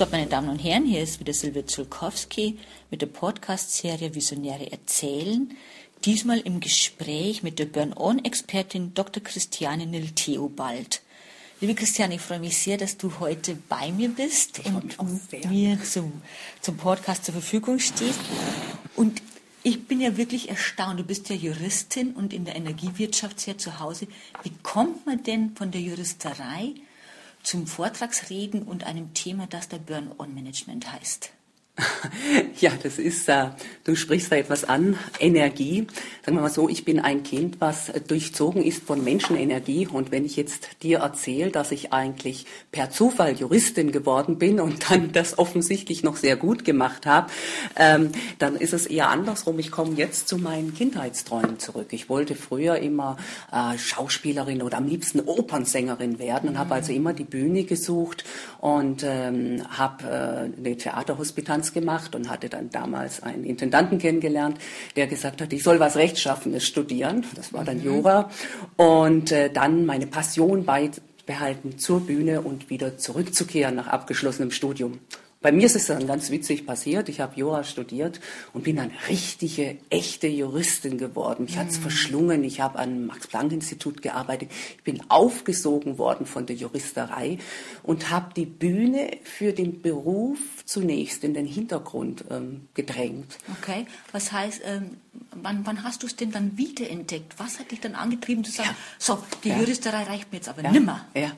Gott, 0.00 0.12
meine 0.12 0.28
Damen 0.28 0.48
und 0.48 0.64
Herren, 0.64 0.86
hier 0.86 1.02
ist 1.02 1.20
wieder 1.20 1.34
Silvia 1.34 1.66
Zulkowski 1.66 2.56
mit 2.90 3.02
der 3.02 3.06
Podcast-Serie 3.06 4.14
Visionäre 4.14 4.72
erzählen. 4.72 5.54
Diesmal 6.06 6.38
im 6.38 6.60
Gespräch 6.60 7.42
mit 7.42 7.58
der 7.58 7.66
Burn-On-Expertin 7.66 8.94
Dr. 8.94 9.22
Christiane 9.22 9.84
Nil-Theobald. 9.84 11.02
Liebe 11.60 11.74
Christiane, 11.74 12.14
ich 12.14 12.22
freue 12.22 12.40
mich 12.40 12.56
sehr, 12.56 12.78
dass 12.78 12.96
du 12.96 13.20
heute 13.20 13.58
bei 13.68 13.92
mir 13.92 14.08
bist 14.08 14.62
und 14.64 14.96
mir 15.50 15.78
zum, 15.82 16.22
zum 16.62 16.78
Podcast 16.78 17.26
zur 17.26 17.34
Verfügung 17.34 17.78
stehst. 17.78 18.20
Und 18.96 19.20
ich 19.62 19.86
bin 19.86 20.00
ja 20.00 20.16
wirklich 20.16 20.48
erstaunt. 20.48 20.98
Du 20.98 21.04
bist 21.04 21.28
ja 21.28 21.36
Juristin 21.36 22.14
und 22.14 22.32
in 22.32 22.46
der 22.46 22.56
Energiewirtschaft 22.56 23.38
sehr 23.38 23.58
zu 23.58 23.80
Hause. 23.80 24.06
Wie 24.44 24.52
kommt 24.62 25.04
man 25.04 25.22
denn 25.24 25.54
von 25.56 25.70
der 25.70 25.82
Juristerei 25.82 26.72
zum 27.42 27.66
Vortragsreden 27.66 28.62
und 28.62 28.84
einem 28.84 29.14
Thema, 29.14 29.46
das 29.46 29.68
der 29.68 29.78
Burn-on-Management 29.78 30.92
heißt. 30.92 31.32
Ja, 32.60 32.72
das 32.82 32.98
ist, 32.98 33.28
äh, 33.28 33.46
du 33.84 33.96
sprichst 33.96 34.30
da 34.30 34.36
etwas 34.36 34.64
an, 34.64 34.98
Energie. 35.18 35.86
Sagen 36.24 36.36
wir 36.36 36.42
mal 36.42 36.50
so, 36.50 36.68
ich 36.68 36.84
bin 36.84 37.00
ein 37.00 37.22
Kind, 37.22 37.56
was 37.58 37.90
durchzogen 38.06 38.62
ist 38.62 38.82
von 38.82 39.02
Menschenenergie. 39.02 39.86
Und 39.86 40.12
wenn 40.12 40.26
ich 40.26 40.36
jetzt 40.36 40.68
dir 40.82 40.98
erzähle, 40.98 41.50
dass 41.50 41.72
ich 41.72 41.92
eigentlich 41.94 42.44
per 42.70 42.90
Zufall 42.90 43.32
Juristin 43.34 43.92
geworden 43.92 44.38
bin 44.38 44.60
und 44.60 44.90
dann 44.90 45.12
das 45.12 45.38
offensichtlich 45.38 46.02
noch 46.02 46.16
sehr 46.16 46.36
gut 46.36 46.66
gemacht 46.66 47.06
habe, 47.06 47.30
ähm, 47.76 48.10
dann 48.38 48.56
ist 48.56 48.74
es 48.74 48.86
eher 48.86 49.08
andersrum. 49.08 49.58
Ich 49.58 49.70
komme 49.70 49.94
jetzt 49.94 50.28
zu 50.28 50.36
meinen 50.36 50.74
Kindheitsträumen 50.74 51.58
zurück. 51.58 51.88
Ich 51.92 52.10
wollte 52.10 52.34
früher 52.34 52.76
immer 52.76 53.16
äh, 53.52 53.78
Schauspielerin 53.78 54.62
oder 54.62 54.76
am 54.76 54.86
liebsten 54.86 55.20
Opernsängerin 55.20 56.18
werden 56.18 56.50
und 56.50 56.58
habe 56.58 56.74
also 56.74 56.92
immer 56.92 57.14
die 57.14 57.24
Bühne 57.24 57.64
gesucht 57.64 58.24
und 58.58 59.02
ähm, 59.02 59.62
habe 59.70 60.04
äh, 60.04 60.58
eine 60.58 60.76
Theaterhospitanz 60.76 61.69
gemacht 61.72 62.14
und 62.14 62.30
hatte 62.30 62.48
dann 62.48 62.70
damals 62.70 63.22
einen 63.22 63.44
Intendanten 63.44 63.98
kennengelernt, 63.98 64.58
der 64.96 65.06
gesagt 65.06 65.40
hat, 65.40 65.52
ich 65.52 65.62
soll 65.62 65.80
was 65.80 65.96
Rechtschaffenes 65.96 66.66
studieren. 66.66 67.24
Das 67.34 67.52
war 67.52 67.64
dann 67.64 67.78
mhm. 67.78 67.84
Jura. 67.84 68.30
Und 68.76 69.32
äh, 69.32 69.50
dann 69.50 69.86
meine 69.86 70.06
Passion 70.06 70.64
beibehalten 70.64 71.78
zur 71.78 72.00
Bühne 72.00 72.42
und 72.42 72.70
wieder 72.70 72.98
zurückzukehren 72.98 73.76
nach 73.76 73.88
abgeschlossenem 73.88 74.50
Studium. 74.50 74.98
Bei 75.42 75.52
mir 75.52 75.64
ist 75.64 75.76
es 75.76 75.86
dann 75.86 76.06
ganz 76.06 76.30
witzig 76.30 76.66
passiert. 76.66 77.08
Ich 77.08 77.20
habe 77.20 77.34
Jura 77.34 77.64
studiert 77.64 78.20
und 78.52 78.64
bin 78.64 78.76
dann 78.76 78.90
richtige, 79.08 79.78
echte 79.88 80.26
Juristin 80.26 80.98
geworden. 80.98 81.44
Mich 81.44 81.56
hat's 81.56 81.78
mhm. 81.78 81.82
verschlungen. 81.82 82.44
Ich 82.44 82.60
habe 82.60 82.78
am 82.78 83.06
Max-Planck-Institut 83.06 84.02
gearbeitet. 84.02 84.50
Ich 84.76 84.84
bin 84.84 85.02
aufgesogen 85.08 85.96
worden 85.96 86.26
von 86.26 86.44
der 86.44 86.56
Juristerei 86.56 87.38
und 87.82 88.10
habe 88.10 88.34
die 88.34 88.44
Bühne 88.44 89.12
für 89.24 89.54
den 89.54 89.80
Beruf 89.80 90.38
zunächst 90.66 91.24
in 91.24 91.32
den 91.32 91.46
Hintergrund 91.46 92.26
ähm, 92.30 92.68
gedrängt. 92.74 93.38
Okay, 93.62 93.86
was 94.12 94.32
heißt, 94.32 94.60
ähm, 94.66 94.98
wann, 95.32 95.64
wann, 95.64 95.82
hast 95.84 96.02
du 96.02 96.06
es 96.06 96.16
denn 96.16 96.32
dann 96.32 96.58
wiederentdeckt? 96.58 97.38
Was 97.38 97.58
hat 97.58 97.70
dich 97.70 97.80
dann 97.80 97.94
angetrieben 97.94 98.44
zu 98.44 98.52
sagen, 98.52 98.68
ja. 98.68 98.76
so, 98.98 99.24
die 99.42 99.48
ja. 99.48 99.58
Juristerei 99.58 100.02
reicht 100.02 100.30
mir 100.32 100.36
jetzt 100.36 100.50
aber 100.50 100.62
ja. 100.62 100.70
nimmer? 100.70 101.06
Ja, 101.14 101.32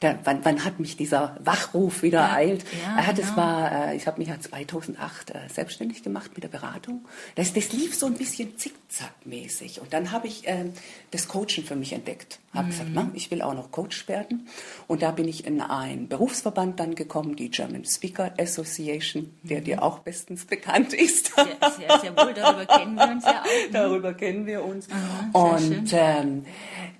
da, 0.00 0.18
wann, 0.24 0.44
wann, 0.44 0.64
hat 0.64 0.80
mich 0.80 0.96
dieser 0.96 1.36
Wachruf 1.40 2.02
wieder 2.02 2.20
ja, 2.20 2.28
ereilt? 2.28 2.64
Ja, 2.82 2.96
er 2.96 3.06
hat 3.06 3.16
genau. 3.16 3.28
es 3.28 3.36
war, 3.36 3.90
äh, 3.90 3.96
ich 3.96 4.06
habe 4.06 4.18
mich 4.18 4.28
ja 4.28 4.38
2008 4.38 5.30
äh, 5.30 5.34
selbstständig 5.52 6.02
gemacht 6.02 6.32
mit 6.34 6.44
der 6.44 6.48
Beratung. 6.48 7.06
Das, 7.36 7.52
das 7.52 7.72
lief 7.72 7.94
so 7.94 8.06
ein 8.06 8.14
bisschen 8.14 8.58
zickzackmäßig 8.58 9.80
und 9.80 9.92
dann 9.92 10.10
habe 10.10 10.26
ich 10.26 10.46
äh, 10.48 10.66
das 11.10 11.28
Coachen 11.28 11.64
für 11.64 11.76
mich 11.76 11.92
entdeckt. 11.92 12.40
Habe 12.52 12.66
mhm. 12.66 12.70
gesagt, 12.70 12.90
na, 12.92 13.10
ich 13.14 13.30
will 13.30 13.42
auch 13.42 13.54
noch 13.54 13.70
Coach 13.70 14.08
werden 14.08 14.48
und 14.86 15.02
da 15.02 15.10
bin 15.10 15.28
ich 15.28 15.46
in 15.46 15.60
einen 15.60 16.08
Berufsverband 16.08 16.78
dann 16.80 16.94
gekommen, 16.94 17.36
die 17.36 17.50
German 17.50 17.84
Speaker 17.84 18.32
Association, 18.38 19.32
der 19.42 19.60
mhm. 19.60 19.64
dir 19.64 19.82
auch 19.82 20.00
bestens 20.00 20.44
bekannt 20.46 20.92
ist. 20.92 21.34
Sehr, 21.34 21.46
sehr, 21.78 22.00
sehr 22.00 22.16
wohl, 22.16 22.34
darüber 22.34 22.66
kennen 22.66 22.96
wir 22.96 23.08
uns 23.08 23.24
ja 23.24 23.40
auch. 23.40 23.44
Ne? 23.44 23.70
Darüber 23.72 24.14
kennen 24.14 24.46
wir 24.46 24.64
uns. 24.64 24.88
Mhm, 24.88 25.34
und 25.34 25.92
ähm, 25.92 26.44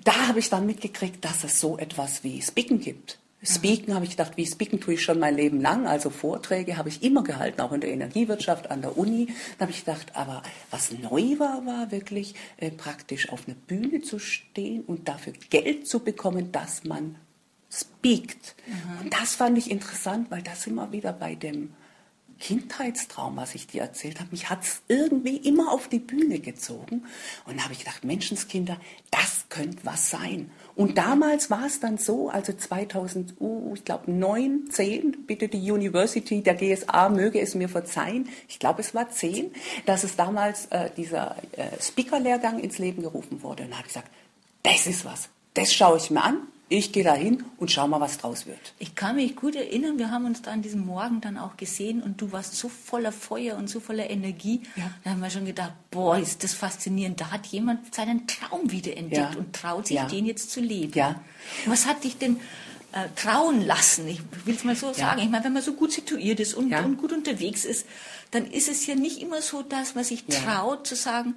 da 0.05 0.29
habe 0.29 0.39
ich 0.39 0.51
dann 0.51 0.67
mitgekriegt, 0.67 1.25
dass 1.25 1.45
es 1.45 1.61
so 1.61 1.79
etwas 1.79 2.23
wie 2.23 2.41
Speaking 2.41 2.81
gibt. 2.81 3.19
Speaken 3.45 3.95
habe 3.95 4.07
ich 4.07 4.13
gedacht, 4.13 4.37
wie 4.37 4.47
Speaken 4.47 4.81
tue 4.81 4.95
ich 4.95 5.03
schon 5.03 5.19
mein 5.19 5.37
Leben 5.37 5.61
lang. 5.61 5.87
Also 5.87 6.09
Vorträge 6.09 6.79
habe 6.79 6.89
ich 6.89 7.03
immer 7.03 7.23
gehalten, 7.23 7.61
auch 7.61 7.73
in 7.73 7.83
der 7.83 7.91
Energiewirtschaft, 7.91 8.71
an 8.71 8.81
der 8.81 8.97
Uni. 8.97 9.29
Da 9.59 9.63
habe 9.63 9.73
ich 9.73 9.85
gedacht, 9.85 10.17
aber 10.17 10.43
was 10.71 10.93
neu 10.93 11.39
war, 11.39 11.67
war 11.67 11.91
wirklich 11.91 12.35
äh, 12.57 12.71
praktisch 12.71 13.29
auf 13.29 13.47
einer 13.47 13.57
Bühne 13.57 14.01
zu 14.01 14.19
stehen 14.19 14.83
und 14.87 15.09
dafür 15.09 15.35
Geld 15.51 15.87
zu 15.87 16.01
bekommen, 16.01 16.53
dass 16.53 16.85
man 16.85 17.17
speakt. 17.71 18.55
Mhm. 18.67 19.05
Und 19.05 19.13
das 19.13 19.35
fand 19.35 19.59
ich 19.59 19.71
interessant, 19.71 20.31
weil 20.31 20.43
das 20.43 20.67
immer 20.67 20.93
wieder 20.93 21.13
bei 21.13 21.35
dem 21.35 21.75
Kindheitstraum, 22.39 23.37
was 23.37 23.55
ich 23.55 23.67
dir 23.67 23.83
erzählt 23.83 24.21
habe, 24.21 24.31
mich 24.31 24.51
hat 24.51 24.63
es 24.63 24.83
irgendwie 24.89 25.37
immer 25.37 25.73
auf 25.73 25.89
die 25.89 25.99
Bühne 25.99 26.39
gezogen. 26.39 27.05
Und 27.47 27.59
da 27.59 27.65
habe 27.65 27.73
ich 27.73 27.81
gedacht, 27.81 28.05
Menschenskinder, 28.05 28.79
das 29.11 29.47
könnte 29.49 29.79
was 29.85 30.11
sein. 30.11 30.51
Und 30.77 30.99
damals 30.99 31.51
war 31.51 31.67
es 31.67 31.81
dann 31.81 31.99
so, 31.99 32.29
also 32.29 32.53
2000, 32.53 33.35
uh, 33.41 33.75
ich 33.75 33.85
glaube 33.85 34.11
9, 34.11 34.71
10, 34.71 35.27
bitte 35.27 35.49
die 35.49 35.71
University 35.71 36.43
der 36.43 36.55
GSA 36.55 37.09
möge 37.09 37.41
es 37.41 37.55
mir 37.55 37.69
verzeihen, 37.69 38.29
ich 38.49 38.59
glaube 38.59 38.81
es 38.81 38.95
war 38.95 39.09
10, 39.09 39.53
dass 39.87 40.03
es 40.03 40.17
damals 40.17 40.67
äh, 40.67 40.91
dieser 40.97 41.37
äh, 41.53 41.81
Speaker-Lehrgang 41.81 42.59
ins 42.59 42.79
Leben 42.79 43.03
gerufen 43.03 43.43
wurde. 43.43 43.65
Und 43.65 43.71
da 43.71 43.77
habe 43.77 43.87
ich 43.87 43.95
gesagt, 43.95 44.11
das 44.63 44.87
ist 44.87 45.05
was, 45.05 45.29
das 45.55 45.73
schaue 45.73 45.99
ich 45.99 46.11
mir 46.11 46.23
an, 46.23 46.49
ich 46.69 46.93
gehe 46.93 47.05
da 47.05 47.15
hin 47.15 47.45
und 47.59 47.71
schau 47.71 47.87
mal, 47.87 48.01
was 48.01 48.19
draus 48.19 48.47
wird. 48.47 48.59
Ich 48.79 48.95
kann 48.95 49.17
mich 49.17 49.37
gut 49.37 49.55
erinnern, 49.55 49.99
wir 49.99 50.11
haben 50.11 50.25
uns 50.25 50.41
da 50.41 50.51
an 50.51 50.63
diesem 50.63 50.87
Morgen 50.87 51.21
dann 51.21 51.37
auch 51.37 51.57
gesehen 51.57 52.03
und 52.03 52.21
du 52.21 52.33
warst 52.33 52.57
so 52.57 52.69
voller 52.69 53.13
Feuer 53.13 53.57
und 53.57 53.69
so 53.69 53.81
voller 53.81 54.09
Energie. 54.09 54.63
Ja. 54.77 54.91
Da 55.05 55.11
haben 55.11 55.21
wir 55.21 55.31
schon 55.31 55.45
gedacht, 55.45 55.73
boah, 55.91 56.17
ist 56.17 56.43
das 56.43 56.55
faszinierend. 56.55 57.21
Da 57.21 57.31
hat 57.31 57.47
jemand 57.47 57.95
seinen 57.95 58.27
Traum 58.27 58.71
wiederentdeckt 58.71 59.35
ja. 59.35 59.39
und 59.39 59.55
traut 59.55 59.89
sich, 59.89 59.97
ja. 59.97 60.07
den 60.07 60.25
jetzt 60.25 60.51
zu 60.51 60.61
leben. 60.61 60.93
Ja. 60.95 61.21
Was 61.67 61.87
hat 61.87 62.03
dich 62.03 62.17
denn 62.17 62.41
äh, 62.93 63.09
trauen 63.15 63.67
lassen? 63.67 64.09
Ich 64.09 64.21
will 64.47 64.55
es 64.55 64.65
mal 64.65 64.75
so 64.75 64.93
sagen. 64.95 65.21
Ich 65.21 65.29
meine, 65.29 65.45
wenn 65.45 65.53
man 65.53 65.63
so 65.63 65.75
gut 65.75 65.93
situiert 65.93 66.41
ist 66.41 66.55
und, 66.55 66.73
und, 66.73 66.97
gut 66.97 67.13
unterwegs 67.13 67.67
ist, 67.67 67.87
dann 68.31 68.47
ist 68.47 68.69
es 68.69 68.87
ja 68.87 68.95
nicht 68.95 69.21
immer 69.21 69.43
so, 69.43 69.63
dass 69.63 69.95
man 69.95 70.03
sich 70.03 70.25
traut 70.25 70.87
zu 70.87 70.97
sagen, 70.97 71.35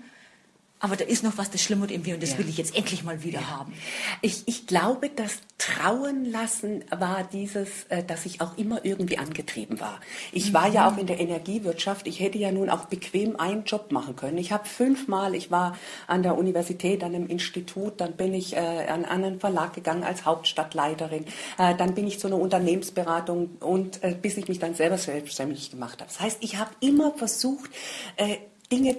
aber 0.80 0.96
da 0.96 1.06
ist 1.06 1.24
noch 1.24 1.38
was, 1.38 1.50
das 1.50 1.62
schlummert 1.62 1.92
in 1.92 2.04
mir 2.04 2.14
und 2.14 2.24
das 2.24 2.34
ja. 2.34 2.38
will 2.40 2.50
ich 2.50 2.58
jetzt 2.58 2.76
endlich 2.76 3.04
mal 3.04 3.24
wieder 3.24 3.42
ja. 3.42 3.50
haben. 3.50 3.74
Ich, 4.22 4.44
ich 4.48 4.68
glaube, 4.68 5.10
das 5.10 5.40
Trauen 5.58 6.26
lassen 6.26 6.84
war 6.96 7.24
dieses, 7.24 7.86
äh, 7.90 8.04
dass 8.04 8.26
ich 8.26 8.42
auch 8.42 8.58
immer 8.58 8.86
irgendwie 8.86 9.18
angetrieben 9.18 9.80
war. 9.80 10.00
Ich 10.32 10.50
mhm. 10.50 10.54
war 10.54 10.68
ja 10.70 10.90
auch 10.90 10.98
in 10.98 11.08
der 11.08 11.20
Energiewirtschaft. 11.20 12.06
Ich 12.06 12.20
hätte 12.20 12.38
ja 12.38 12.52
nun 12.52 12.70
auch 12.70 12.86
bequem 12.86 13.40
einen 13.40 13.64
Job 13.64 13.92
machen 13.92 14.16
können. 14.16 14.38
Ich 14.38 14.52
habe 14.52 14.66
fünfmal, 14.66 15.34
ich 15.34 15.50
war 15.50 15.78
an 16.06 16.22
der 16.22 16.38
Universität, 16.38 17.04
an 17.04 17.16
einem 17.16 17.28
Institut, 17.28 18.00
dann 18.00 18.14
bin 18.14 18.34
ich 18.34 18.56
äh, 18.56 18.60
an, 18.60 19.06
an 19.06 19.24
einen 19.24 19.40
Verlag 19.40 19.74
gegangen 19.74 20.04
als 20.04 20.26
Hauptstadtleiterin, 20.26 21.26
äh, 21.58 21.76
dann 21.76 21.96
bin 21.96 22.06
ich 22.06 22.20
zu 22.20 22.28
einer 22.28 22.38
Unternehmensberatung 22.38 23.58
und 23.60 24.04
äh, 24.04 24.16
bis 24.20 24.38
ich 24.38 24.48
mich 24.48 24.60
dann 24.60 24.76
selber 24.76 24.98
selbstständig 24.98 25.72
gemacht 25.72 26.02
habe. 26.02 26.10
Das 26.12 26.20
heißt, 26.20 26.38
ich 26.42 26.58
habe 26.58 26.72
immer 26.80 27.14
versucht, 27.14 27.72
äh, 28.18 28.38
Dinge 28.72 28.98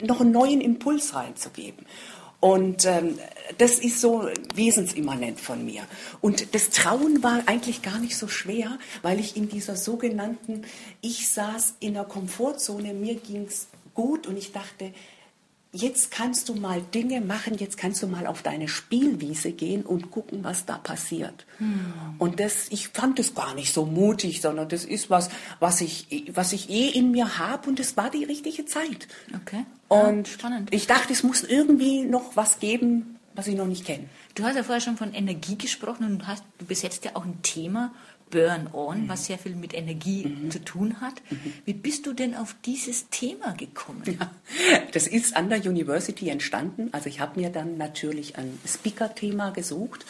noch 0.00 0.20
einen 0.20 0.32
neuen 0.32 0.60
Impuls 0.60 1.14
reinzugeben. 1.14 1.86
Und 2.40 2.86
ähm, 2.86 3.18
das 3.58 3.78
ist 3.78 4.00
so 4.00 4.28
wesensimmanent 4.54 5.40
von 5.40 5.64
mir. 5.64 5.82
Und 6.20 6.56
das 6.56 6.70
Trauen 6.70 7.22
war 7.22 7.42
eigentlich 7.46 7.82
gar 7.82 7.98
nicht 7.98 8.16
so 8.16 8.26
schwer, 8.26 8.78
weil 9.02 9.20
ich 9.20 9.36
in 9.36 9.48
dieser 9.48 9.76
sogenannten, 9.76 10.62
ich 11.02 11.28
saß 11.28 11.74
in 11.78 11.94
der 11.94 12.02
Komfortzone, 12.02 12.94
mir 12.94 13.14
ging 13.14 13.44
es 13.44 13.68
gut 13.94 14.26
und 14.26 14.36
ich 14.36 14.50
dachte, 14.50 14.92
jetzt 15.72 16.10
kannst 16.10 16.50
du 16.50 16.54
mal 16.54 16.82
Dinge 16.82 17.22
machen, 17.22 17.56
jetzt 17.56 17.78
kannst 17.78 18.02
du 18.02 18.06
mal 18.06 18.26
auf 18.26 18.42
deine 18.42 18.68
Spielwiese 18.68 19.52
gehen 19.52 19.84
und 19.84 20.10
gucken, 20.10 20.44
was 20.44 20.66
da 20.66 20.76
passiert. 20.76 21.46
Hm. 21.58 21.94
Und 22.18 22.40
das, 22.40 22.68
ich 22.68 22.88
fand 22.88 23.18
das 23.18 23.34
gar 23.34 23.54
nicht 23.54 23.72
so 23.72 23.86
mutig, 23.86 24.42
sondern 24.42 24.68
das 24.68 24.84
ist 24.84 25.08
was, 25.08 25.30
was 25.60 25.80
ich, 25.80 26.30
was 26.34 26.52
ich 26.52 26.68
eh 26.68 26.90
in 26.90 27.10
mir 27.10 27.38
habe 27.38 27.70
und 27.70 27.80
es 27.80 27.96
war 27.96 28.10
die 28.10 28.24
richtige 28.24 28.66
Zeit. 28.66 29.08
Okay. 29.34 29.64
Und 29.88 30.28
ja, 30.28 30.34
spannend. 30.34 30.74
ich 30.74 30.86
dachte, 30.86 31.12
es 31.12 31.22
muss 31.22 31.42
irgendwie 31.42 32.02
noch 32.02 32.36
was 32.36 32.58
geben, 32.58 33.18
was 33.34 33.46
ich 33.46 33.56
noch 33.56 33.66
nicht 33.66 33.86
kenne. 33.86 34.04
Du 34.34 34.44
hast 34.44 34.56
ja 34.56 34.62
vorher 34.62 34.82
schon 34.82 34.98
von 34.98 35.14
Energie 35.14 35.56
gesprochen 35.56 36.04
und 36.04 36.26
hast, 36.26 36.44
du 36.58 36.66
besetzt 36.66 37.04
ja 37.06 37.12
auch 37.14 37.24
ein 37.24 37.40
Thema 37.42 37.92
Burn-on, 38.32 39.04
mhm. 39.04 39.08
was 39.08 39.26
sehr 39.26 39.38
viel 39.38 39.54
mit 39.54 39.74
Energie 39.74 40.26
mhm. 40.26 40.50
zu 40.50 40.64
tun 40.64 41.00
hat. 41.00 41.14
Mhm. 41.30 41.52
Wie 41.64 41.74
bist 41.74 42.06
du 42.06 42.12
denn 42.12 42.34
auf 42.34 42.56
dieses 42.64 43.08
Thema 43.10 43.52
gekommen? 43.52 44.02
Ja, 44.06 44.30
das 44.92 45.06
ist 45.06 45.36
an 45.36 45.48
der 45.48 45.60
University 45.60 46.28
entstanden. 46.28 46.88
Also 46.90 47.08
ich 47.08 47.20
habe 47.20 47.38
mir 47.38 47.50
dann 47.50 47.76
natürlich 47.76 48.36
ein 48.36 48.58
Speaker-Thema 48.66 49.50
gesucht 49.50 50.04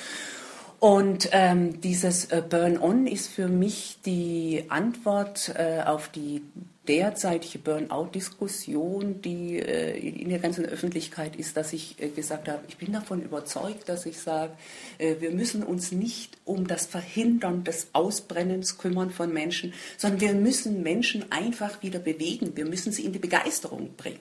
und 0.82 1.28
ähm, 1.30 1.80
dieses 1.80 2.24
äh, 2.24 2.42
Burn-on 2.48 3.06
ist 3.06 3.28
für 3.28 3.46
mich 3.46 3.98
die 4.04 4.64
Antwort 4.68 5.54
äh, 5.56 5.82
auf 5.84 6.08
die 6.08 6.42
derzeitige 6.88 7.60
Burnout-Diskussion, 7.60 9.22
die 9.22 9.58
äh, 9.58 9.96
in 9.98 10.30
der 10.30 10.40
ganzen 10.40 10.64
Öffentlichkeit 10.64 11.36
ist, 11.36 11.56
dass 11.56 11.72
ich 11.72 12.02
äh, 12.02 12.08
gesagt 12.08 12.48
habe, 12.48 12.62
ich 12.66 12.76
bin 12.76 12.92
davon 12.92 13.22
überzeugt, 13.22 13.88
dass 13.88 14.04
ich 14.04 14.18
sage, 14.18 14.52
äh, 14.98 15.14
wir 15.20 15.30
müssen 15.30 15.62
uns 15.62 15.92
nicht 15.92 16.38
um 16.44 16.66
das 16.66 16.86
Verhindern 16.86 17.62
des 17.62 17.88
Ausbrennens 17.92 18.78
kümmern 18.78 19.10
von 19.10 19.32
Menschen, 19.32 19.72
sondern 19.96 20.20
wir 20.20 20.34
müssen 20.34 20.82
Menschen 20.82 21.30
einfach 21.30 21.82
wieder 21.84 22.00
bewegen. 22.00 22.56
Wir 22.56 22.64
müssen 22.64 22.90
sie 22.90 23.04
in 23.04 23.12
die 23.12 23.20
Begeisterung 23.20 23.90
bringen. 23.96 24.18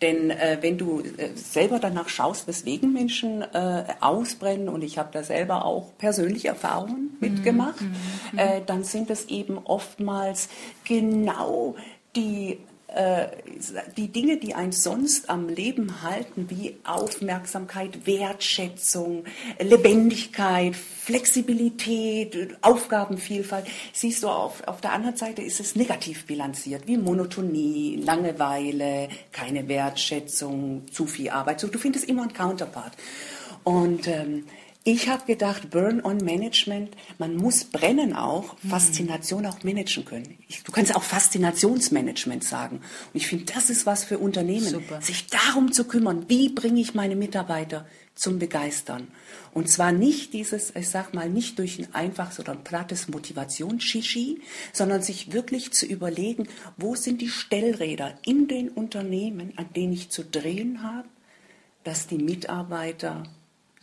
Denn 0.00 0.30
äh, 0.30 0.58
wenn 0.60 0.78
du 0.78 1.02
äh, 1.02 1.30
selber 1.36 1.78
danach 1.78 2.08
schaust, 2.08 2.48
weswegen 2.48 2.92
Menschen 2.92 3.42
äh, 3.42 3.84
ausbrennen, 4.00 4.68
und 4.68 4.82
ich 4.82 4.98
habe 4.98 5.10
da 5.12 5.22
selber 5.22 5.64
auch 5.64 5.96
persönliche 5.98 6.48
Erfahrungen 6.48 7.16
mhm. 7.20 7.28
mitgemacht, 7.28 7.80
mhm. 7.80 7.96
dann 8.66 8.82
sind 8.82 9.10
es 9.10 9.26
eben 9.26 9.58
oftmals 9.58 10.48
genau 10.84 11.76
die, 12.14 12.58
äh, 12.88 13.28
die 13.96 14.08
Dinge, 14.08 14.36
die 14.36 14.54
einen 14.54 14.72
sonst 14.72 15.30
am 15.30 15.48
Leben 15.48 16.02
halten, 16.02 16.50
wie 16.50 16.76
Aufmerksamkeit, 16.84 18.06
Wertschätzung, 18.06 19.24
Lebendigkeit, 19.58 20.76
Flexibilität, 20.76 22.56
Aufgabenvielfalt, 22.60 23.66
siehst 23.92 24.22
du 24.22 24.28
auf, 24.28 24.66
auf 24.66 24.80
der 24.80 24.92
anderen 24.92 25.16
Seite 25.16 25.42
ist 25.42 25.60
es 25.60 25.74
negativ 25.74 26.26
bilanziert, 26.26 26.86
wie 26.86 26.98
Monotonie, 26.98 27.96
Langeweile, 27.96 29.08
keine 29.32 29.68
Wertschätzung, 29.68 30.82
zu 30.90 31.06
viel 31.06 31.30
Arbeit. 31.30 31.60
So, 31.60 31.68
du 31.68 31.78
findest 31.78 32.08
immer 32.08 32.22
einen 32.22 32.34
Counterpart. 32.34 32.92
Und 33.64 34.08
ähm, 34.08 34.44
ich 34.84 35.08
habe 35.08 35.24
gedacht, 35.26 35.70
Burn-on-Management, 35.70 36.96
man 37.18 37.36
muss 37.36 37.64
brennen 37.64 38.14
auch, 38.14 38.56
mhm. 38.62 38.68
Faszination 38.68 39.46
auch 39.46 39.62
managen 39.62 40.04
können. 40.04 40.38
Ich, 40.48 40.64
du 40.64 40.72
kannst 40.72 40.96
auch 40.96 41.04
Faszinationsmanagement 41.04 42.42
sagen. 42.42 42.78
Und 42.78 43.14
ich 43.14 43.28
finde, 43.28 43.52
das 43.52 43.70
ist 43.70 43.86
was 43.86 44.04
für 44.04 44.18
Unternehmen, 44.18 44.66
Super. 44.66 45.00
sich 45.00 45.28
darum 45.28 45.72
zu 45.72 45.84
kümmern, 45.84 46.24
wie 46.28 46.48
bringe 46.48 46.80
ich 46.80 46.94
meine 46.94 47.14
Mitarbeiter 47.14 47.86
zum 48.16 48.40
Begeistern. 48.40 49.08
Und 49.54 49.68
zwar 49.68 49.92
nicht 49.92 50.32
dieses, 50.32 50.74
ich 50.74 50.88
sag 50.88 51.14
mal, 51.14 51.30
nicht 51.30 51.58
durch 51.58 51.78
ein 51.78 51.94
einfaches 51.94 52.40
oder 52.40 52.52
ein 52.52 52.64
plattes 52.64 53.08
Motivationsshishi, 53.08 54.40
sondern 54.72 55.00
sich 55.00 55.32
wirklich 55.32 55.72
zu 55.72 55.86
überlegen, 55.86 56.48
wo 56.76 56.96
sind 56.96 57.20
die 57.20 57.28
Stellräder 57.28 58.18
in 58.26 58.48
den 58.48 58.68
Unternehmen, 58.68 59.52
an 59.56 59.72
denen 59.74 59.92
ich 59.92 60.10
zu 60.10 60.24
drehen 60.24 60.82
habe, 60.82 61.08
dass 61.84 62.06
die 62.06 62.18
Mitarbeiter 62.18 63.24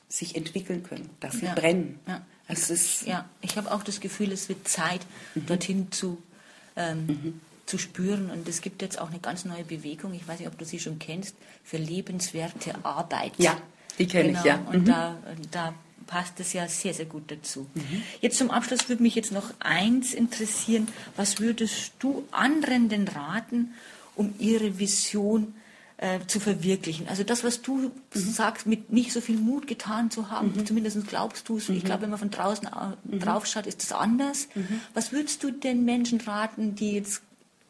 sich 0.10 0.36
entwickeln 0.36 0.84
können, 0.84 1.10
dass 1.20 1.36
sie 1.36 1.46
ja. 1.46 1.54
brennen. 1.54 2.00
Ja. 2.08 2.26
Das 2.48 2.72
ist 2.72 3.06
ja, 3.06 3.30
ich 3.42 3.58
habe 3.58 3.72
auch 3.72 3.84
das 3.84 4.00
Gefühl, 4.00 4.32
es 4.32 4.50
wird 4.50 4.68
Zeit, 4.68 5.02
mhm. 5.36 5.46
dorthin 5.46 5.92
zu, 5.92 6.18
ähm, 6.76 7.06
mhm. 7.06 7.42
zu 7.68 7.78
spüren. 7.78 8.32
Und 8.32 8.48
es 8.50 8.62
gibt 8.62 8.82
jetzt 8.82 9.00
auch 9.00 9.12
eine 9.12 9.20
ganz 9.20 9.46
neue 9.46 9.64
Bewegung, 9.64 10.16
ich 10.16 10.28
weiß 10.28 10.40
nicht, 10.40 10.48
ob 10.48 10.58
du 10.58 10.66
sie 10.66 10.80
schon 10.80 10.98
kennst, 10.98 11.36
für 11.64 11.78
lebenswerte 11.78 12.84
Arbeit. 12.84 13.34
Ja, 13.38 13.56
die 14.00 14.08
kenne 14.08 14.30
genau. 14.30 14.40
ich, 14.40 14.46
ja. 14.46 14.58
Mhm. 14.58 14.68
Und 14.68 14.88
da, 14.88 15.18
da 15.52 15.74
passt 16.08 16.40
es 16.40 16.54
ja 16.54 16.68
sehr, 16.68 16.96
sehr 16.96 17.06
gut 17.06 17.30
dazu. 17.30 17.68
Mhm. 17.76 18.02
Jetzt 18.20 18.40
zum 18.40 18.50
Abschluss 18.50 18.90
würde 18.90 19.04
mich 19.04 19.14
jetzt 19.14 19.32
noch 19.32 19.54
eins 19.60 20.16
interessieren. 20.16 20.88
Was 21.16 21.40
würdest 21.40 21.94
du 22.00 22.28
anderen 22.32 22.90
denn 22.90 23.08
raten, 23.08 23.76
um 24.16 24.34
ihre 24.40 24.80
Vision 24.80 25.54
äh, 26.02 26.20
zu 26.28 26.40
verwirklichen. 26.40 27.10
Also 27.10 27.24
das, 27.24 27.44
was 27.44 27.62
du 27.62 27.78
mhm. 27.78 27.92
sagst, 28.14 28.66
mit 28.66 28.92
nicht 28.92 29.12
so 29.12 29.20
viel 29.20 29.38
Mut 29.38 29.68
getan 29.68 30.10
zu 30.10 30.32
haben, 30.32 30.54
mhm. 30.56 30.66
zumindest 30.66 31.06
glaubst 31.08 31.50
du 31.50 31.58
es. 31.58 31.68
Mhm. 31.68 31.76
Ich 31.76 31.84
glaube, 31.84 32.04
wenn 32.04 32.10
man 32.10 32.20
von 32.20 32.30
draußen 32.30 32.70
mhm. 33.04 33.20
drauf 33.20 33.46
schaut, 33.46 33.68
ist 33.68 33.82
das 33.82 33.92
anders. 33.92 34.48
Mhm. 34.56 34.80
Was 34.94 35.12
würdest 35.12 35.44
du 35.44 35.52
den 35.52 35.84
Menschen 35.84 36.22
raten, 36.22 36.76
die 36.76 36.94
jetzt 36.94 37.22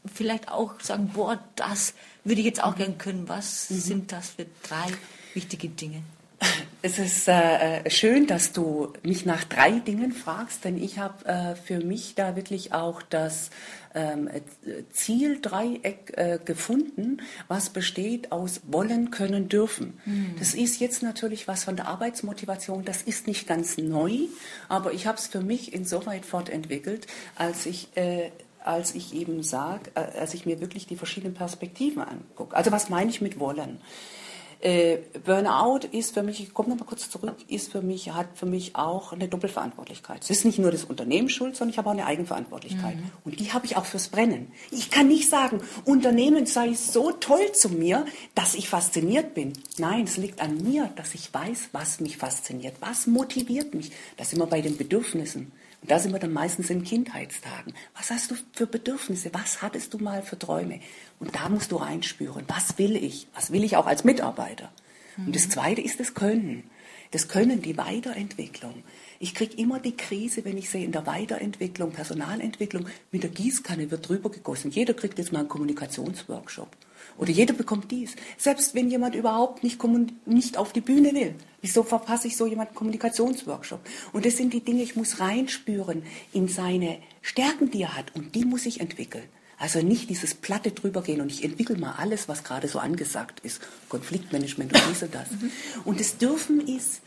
vielleicht 0.05 0.49
auch 0.49 0.79
sagen, 0.79 1.09
boah, 1.13 1.39
das 1.55 1.95
würde 2.23 2.41
ich 2.41 2.45
jetzt 2.45 2.63
auch 2.63 2.75
gern 2.75 2.99
können. 2.99 3.27
Was 3.27 3.69
mhm. 3.71 3.79
sind 3.79 4.11
das 4.11 4.29
für 4.29 4.45
drei 4.63 4.85
wichtige 5.33 5.67
Dinge? 5.67 6.03
Es 6.81 6.97
ist 6.97 7.27
äh, 7.27 7.81
äh, 7.81 7.89
schön, 7.89 8.25
dass 8.25 8.53
du 8.53 8.93
mich 9.03 9.25
nach 9.25 9.43
drei 9.43 9.71
Dingen 9.71 10.13
fragst, 10.13 10.63
denn 10.63 10.81
ich 10.81 10.97
habe 10.97 11.25
äh, 11.25 11.55
für 11.55 11.83
mich 11.83 12.15
da 12.15 12.37
wirklich 12.37 12.71
auch 12.73 13.01
das 13.01 13.49
ähm, 13.93 14.29
Zieldreieck 14.91 16.13
äh, 16.15 16.39
gefunden, 16.43 17.21
was 17.49 17.71
besteht 17.71 18.31
aus 18.31 18.61
wollen, 18.67 19.11
können, 19.11 19.49
dürfen. 19.49 19.99
Mhm. 20.05 20.35
Das 20.39 20.53
ist 20.53 20.79
jetzt 20.79 21.03
natürlich 21.03 21.49
was 21.49 21.65
von 21.65 21.75
der 21.75 21.89
Arbeitsmotivation, 21.89 22.85
das 22.85 23.01
ist 23.01 23.27
nicht 23.27 23.45
ganz 23.45 23.77
neu, 23.77 24.13
aber 24.69 24.93
ich 24.93 25.05
habe 25.05 25.17
es 25.17 25.27
für 25.27 25.41
mich 25.41 25.73
insoweit 25.73 26.25
fortentwickelt, 26.25 27.07
als 27.35 27.65
ich 27.65 27.89
äh, 27.95 28.31
als 28.63 28.93
ich 28.93 29.13
eben 29.13 29.41
sage, 29.41 29.91
äh, 29.95 30.19
als 30.19 30.33
ich 30.33 30.45
mir 30.45 30.61
wirklich 30.61 30.85
die 30.85 30.95
verschiedenen 30.95 31.33
Perspektiven 31.33 32.03
angucke. 32.03 32.55
Also 32.55 32.71
was 32.71 32.89
meine 32.89 33.09
ich 33.09 33.21
mit 33.21 33.39
wollen? 33.39 33.79
Äh, 34.61 34.97
Burnout 35.25 35.87
ist 35.91 36.13
für 36.13 36.21
mich, 36.21 36.41
ich 36.41 36.53
komme 36.53 36.69
nochmal 36.69 36.87
kurz 36.87 37.09
zurück, 37.09 37.35
ist 37.47 37.71
für 37.71 37.81
mich, 37.81 38.11
hat 38.11 38.27
für 38.35 38.45
mich 38.45 38.75
auch 38.75 39.13
eine 39.13 39.29
Doppelverantwortlichkeit. 39.29 40.21
Es 40.21 40.29
ist 40.29 40.43
nicht 40.43 40.59
nur 40.59 40.71
das 40.71 40.83
Unternehmen 40.83 41.29
schuld, 41.29 41.55
sondern 41.55 41.71
ich 41.71 41.77
habe 41.77 41.87
auch 41.87 41.93
eine 41.93 42.05
Eigenverantwortlichkeit. 42.05 42.97
Mhm. 42.97 43.11
Und 43.23 43.39
die 43.39 43.53
habe 43.53 43.65
ich 43.65 43.77
auch 43.77 43.85
fürs 43.85 44.09
Brennen. 44.09 44.51
Ich 44.71 44.91
kann 44.91 45.07
nicht 45.07 45.29
sagen, 45.29 45.61
Unternehmen 45.85 46.45
sei 46.45 46.73
so 46.73 47.11
toll 47.11 47.53
zu 47.53 47.69
mir, 47.69 48.05
dass 48.35 48.53
ich 48.53 48.67
fasziniert 48.67 49.33
bin. 49.33 49.53
Nein, 49.77 50.03
es 50.03 50.17
liegt 50.17 50.41
an 50.41 50.61
mir, 50.61 50.89
dass 50.97 51.15
ich 51.15 51.33
weiß, 51.33 51.69
was 51.71 52.01
mich 52.01 52.17
fasziniert, 52.17 52.75
was 52.81 53.07
motiviert 53.07 53.73
mich. 53.73 53.91
Das 54.17 54.31
sind 54.31 54.39
wir 54.39 54.47
bei 54.47 54.59
den 54.59 54.75
Bedürfnissen. 54.75 55.53
Und 55.81 55.91
da 55.91 55.99
sind 55.99 56.11
wir 56.11 56.19
dann 56.19 56.33
meistens 56.33 56.69
in 56.69 56.83
Kindheitstagen. 56.83 57.73
Was 57.95 58.11
hast 58.11 58.31
du 58.31 58.35
für 58.53 58.67
Bedürfnisse? 58.67 59.29
Was 59.33 59.61
hattest 59.61 59.93
du 59.93 59.97
mal 59.97 60.21
für 60.21 60.37
Träume? 60.37 60.81
Und 61.19 61.35
da 61.35 61.49
musst 61.49 61.71
du 61.71 61.77
reinspüren. 61.77 62.43
Was 62.47 62.77
will 62.77 62.95
ich? 62.95 63.27
Was 63.33 63.51
will 63.51 63.63
ich 63.63 63.77
auch 63.77 63.87
als 63.87 64.03
Mitarbeiter? 64.03 64.71
Mhm. 65.17 65.27
Und 65.27 65.35
das 65.35 65.47
mhm. 65.47 65.51
Zweite 65.51 65.81
ist 65.81 65.99
das 65.99 66.13
Können. 66.13 66.69
Das 67.11 67.27
Können, 67.27 67.61
die 67.61 67.77
Weiterentwicklung. 67.77 68.83
Ich 69.19 69.33
kriege 69.33 69.57
immer 69.57 69.79
die 69.79 69.97
Krise, 69.97 70.45
wenn 70.45 70.57
ich 70.57 70.69
sehe, 70.69 70.85
in 70.85 70.91
der 70.91 71.07
Weiterentwicklung, 71.07 71.91
Personalentwicklung, 71.91 72.85
mit 73.11 73.23
der 73.23 73.31
Gießkanne 73.31 73.89
wird 73.89 74.07
drüber 74.07 74.29
gegossen. 74.29 74.69
Jeder 74.69 74.93
kriegt 74.93 75.17
jetzt 75.17 75.31
mal 75.31 75.39
einen 75.39 75.49
Kommunikationsworkshop. 75.49 76.69
Oder 77.17 77.31
jeder 77.31 77.53
bekommt 77.53 77.91
dies. 77.91 78.15
Selbst 78.37 78.75
wenn 78.75 78.89
jemand 78.89 79.15
überhaupt 79.15 79.63
nicht, 79.63 79.79
nicht 80.25 80.57
auf 80.57 80.73
die 80.73 80.81
Bühne 80.81 81.13
will. 81.13 81.35
Wieso 81.61 81.83
verpasse 81.83 82.27
ich 82.27 82.37
so 82.37 82.47
jemanden 82.47 82.75
Kommunikationsworkshop? 82.75 83.81
Und 84.13 84.25
das 84.25 84.37
sind 84.37 84.53
die 84.53 84.63
Dinge, 84.63 84.83
ich 84.83 84.95
muss 84.95 85.19
reinspüren 85.19 86.03
in 86.31 86.47
seine 86.47 86.99
Stärken, 87.21 87.71
die 87.71 87.81
er 87.81 87.97
hat. 87.97 88.15
Und 88.15 88.35
die 88.35 88.45
muss 88.45 88.65
ich 88.65 88.79
entwickeln. 88.79 89.25
Also 89.57 89.81
nicht 89.81 90.09
dieses 90.09 90.33
Platte 90.33 90.71
drüber 90.71 91.01
gehen 91.03 91.19
und 91.19 91.31
ich 91.31 91.43
entwickle 91.43 91.77
mal 91.77 91.95
alles, 91.97 92.29
was 92.29 92.45
gerade 92.45 92.69
so 92.69 92.79
angesagt 92.79 93.41
ist. 93.41 93.59
Konfliktmanagement 93.89 94.73
und 94.73 94.81
dies 94.89 95.03
und 95.03 95.13
das. 95.13 95.29
Mhm. 95.31 95.51
Und 95.83 95.99
das 95.99 96.17
Dürfen 96.17 96.65
ist, 96.65 97.01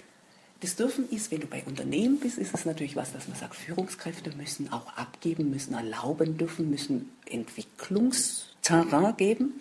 das 0.63 0.77
Dürfen 0.77 1.11
ist, 1.11 1.33
wenn 1.33 1.41
du 1.41 1.49
bei 1.49 1.65
Unternehmen 1.65 2.21
bist, 2.21 2.39
ist 2.39 2.55
es 2.55 2.65
natürlich 2.65 2.95
was, 2.95 3.13
dass 3.13 3.27
man 3.27 3.37
sagt, 3.37 3.57
Führungskräfte 3.57 4.31
müssen 4.37 4.73
auch 4.73 4.97
abgeben, 4.97 5.51
müssen 5.51 5.75
erlauben 5.75 6.39
dürfen, 6.39 6.71
müssen 6.71 7.11
Entwicklungsterrain 7.29 9.17
geben. 9.17 9.55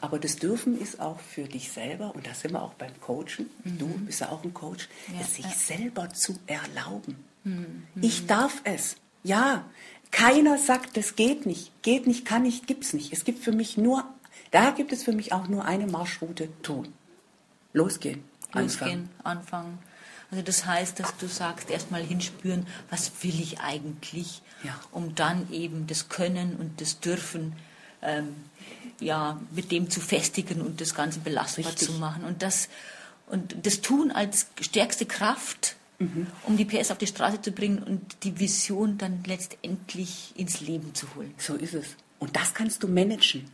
Aber 0.00 0.20
das 0.20 0.36
Dürfen 0.36 0.80
ist 0.80 1.00
auch 1.00 1.18
für 1.18 1.44
dich 1.44 1.72
selber, 1.72 2.14
und 2.14 2.28
da 2.28 2.34
sind 2.34 2.52
wir 2.52 2.62
auch 2.62 2.74
beim 2.74 2.92
Coachen, 3.00 3.50
mhm. 3.64 3.78
du 3.78 3.86
bist 4.06 4.20
ja 4.20 4.28
auch 4.28 4.44
ein 4.44 4.54
Coach, 4.54 4.88
ja, 5.08 5.20
es 5.20 5.34
sich 5.34 5.46
ja. 5.46 5.50
selber 5.50 6.10
zu 6.10 6.38
erlauben. 6.46 7.16
Mhm. 7.42 7.82
Ich 8.00 8.26
darf 8.26 8.60
es. 8.62 8.96
Ja, 9.24 9.64
keiner 10.12 10.58
sagt, 10.58 10.96
das 10.96 11.16
geht 11.16 11.44
nicht, 11.44 11.72
geht 11.82 12.06
nicht, 12.06 12.24
kann 12.24 12.42
nicht, 12.42 12.68
gibt's 12.68 12.92
nicht. 12.92 13.12
Es 13.12 13.24
gibt 13.24 13.42
für 13.42 13.50
mich 13.50 13.76
nur, 13.76 14.04
da 14.52 14.70
gibt 14.70 14.92
es 14.92 15.02
für 15.02 15.12
mich 15.12 15.32
auch 15.32 15.48
nur 15.48 15.64
eine 15.64 15.88
Marschroute 15.88 16.48
tun. 16.62 16.94
Losgehen. 17.72 18.22
Losgehen, 18.52 19.08
anfangen. 19.24 19.78
anfangen. 19.78 19.78
Also 20.30 20.42
das 20.42 20.66
heißt, 20.66 20.98
dass 20.98 21.16
du 21.16 21.28
sagst, 21.28 21.70
erstmal 21.70 22.02
hinspüren, 22.02 22.66
was 22.90 23.12
will 23.22 23.40
ich 23.40 23.60
eigentlich, 23.60 24.42
ja. 24.64 24.78
um 24.90 25.14
dann 25.14 25.52
eben 25.52 25.86
das 25.86 26.08
Können 26.08 26.56
und 26.56 26.80
das 26.80 27.00
Dürfen 27.00 27.52
ähm, 28.02 28.34
ja, 29.00 29.40
mit 29.52 29.70
dem 29.72 29.90
zu 29.90 30.00
festigen 30.00 30.62
und 30.62 30.80
das 30.80 30.94
Ganze 30.94 31.20
belastbar 31.20 31.66
Richtig. 31.66 31.88
zu 31.88 31.94
machen. 31.94 32.24
Und 32.24 32.42
das, 32.42 32.68
und 33.26 33.66
das 33.66 33.80
Tun 33.80 34.10
als 34.10 34.48
stärkste 34.60 35.06
Kraft, 35.06 35.76
mhm. 35.98 36.26
um 36.44 36.56
die 36.56 36.64
PS 36.64 36.90
auf 36.90 36.98
die 36.98 37.06
Straße 37.06 37.40
zu 37.40 37.52
bringen 37.52 37.82
und 37.82 38.24
die 38.24 38.38
Vision 38.38 38.98
dann 38.98 39.22
letztendlich 39.26 40.32
ins 40.36 40.60
Leben 40.60 40.94
zu 40.94 41.14
holen. 41.14 41.34
So 41.38 41.54
ist 41.54 41.74
es. 41.74 41.86
Und 42.18 42.36
das 42.36 42.54
kannst 42.54 42.82
du 42.82 42.88
managen. 42.88 43.50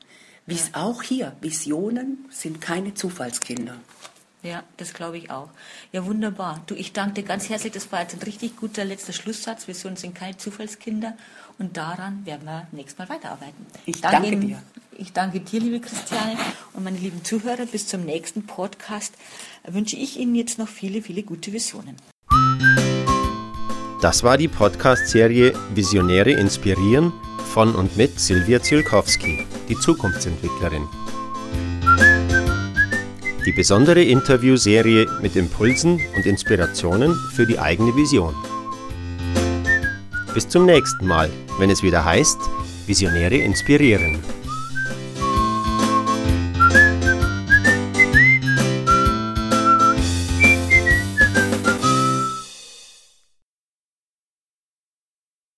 Wie 0.47 0.55
es 0.55 0.71
ja. 0.75 0.83
auch 0.83 1.02
hier, 1.02 1.37
Visionen 1.41 2.26
sind 2.31 2.61
keine 2.61 2.95
Zufallskinder. 2.95 3.76
Ja, 4.42 4.64
das 4.76 4.92
glaube 4.92 5.18
ich 5.18 5.30
auch. 5.30 5.49
Ja, 5.92 6.04
wunderbar. 6.04 6.62
Du, 6.66 6.75
ich 6.75 6.92
danke 6.92 7.22
dir 7.22 7.22
ganz 7.22 7.49
herzlich. 7.49 7.72
Das 7.72 7.92
war 7.92 8.00
jetzt 8.00 8.14
ein 8.14 8.22
richtig 8.22 8.56
guter 8.56 8.84
letzter 8.84 9.12
Schlusssatz. 9.12 9.68
Wir 9.68 9.75
sind 9.75 10.14
keine 10.14 10.37
Zufallskinder 10.37 11.16
und 11.58 11.76
daran 11.76 12.26
werden 12.26 12.44
wir 12.44 12.66
nächstes 12.72 12.99
Mal 12.99 13.08
weiterarbeiten. 13.08 13.66
Ich 13.87 14.00
danke, 14.00 14.30
danke 14.30 14.46
dir. 14.46 14.62
Ich 14.99 15.12
danke 15.12 15.40
dir, 15.40 15.61
liebe 15.61 15.80
Christiane 15.80 16.37
und 16.75 16.84
meine 16.84 16.99
lieben 16.99 17.25
Zuhörer. 17.25 17.66
Bis 17.66 17.87
zum 17.87 18.04
nächsten 18.04 18.44
Podcast 18.44 19.14
wünsche 19.64 19.96
ich 19.96 20.18
Ihnen 20.18 20.34
jetzt 20.34 20.58
noch 20.58 20.68
viele, 20.68 21.02
viele 21.02 21.22
gute 21.22 21.52
Visionen. 21.52 21.96
Das 24.00 24.25
war 24.25 24.37
die 24.37 24.49
Podcast-Serie 24.49 25.54
Visionäre 25.75 26.32
inspirieren 26.32 27.12
von 27.52 27.76
und 27.76 27.96
mit 27.96 28.18
Silvia 28.18 28.61
Zielkowski, 28.61 29.46
die 29.68 29.78
Zukunftsentwicklerin. 29.78 30.88
Die 33.44 33.52
besondere 33.52 34.02
Interviewserie 34.02 35.08
mit 35.20 35.34
Impulsen 35.34 36.00
und 36.14 36.26
Inspirationen 36.26 37.12
für 37.34 37.44
die 37.44 37.58
eigene 37.58 37.94
Vision. 37.96 38.32
Bis 40.32 40.49
zum 40.49 40.64
nächsten 40.64 41.08
Mal, 41.08 41.28
wenn 41.58 41.68
es 41.68 41.82
wieder 41.82 42.04
heißt, 42.04 42.38
Visionäre 42.87 43.38
inspirieren. 43.38 44.20